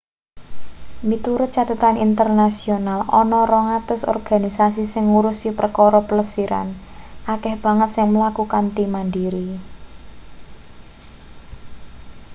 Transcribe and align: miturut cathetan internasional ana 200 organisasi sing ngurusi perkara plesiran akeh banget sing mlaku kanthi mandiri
miturut 1.09 1.49
cathetan 1.57 1.95
internasional 2.07 2.99
ana 3.21 3.39
200 3.85 4.01
organisasi 4.15 4.83
sing 4.91 5.03
ngurusi 5.11 5.49
perkara 5.59 5.99
plesiran 6.09 6.67
akeh 7.33 7.53
banget 7.63 7.89
sing 7.95 8.05
mlaku 8.15 8.43
kanthi 8.53 8.83
mandiri 8.93 9.49